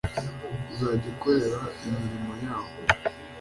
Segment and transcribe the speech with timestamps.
[0.71, 2.71] uzajya ukorera imirimo yawo